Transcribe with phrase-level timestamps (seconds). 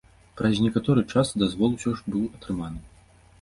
[0.39, 2.85] Праз некаторы час дазвол усё ж быў атрыманы.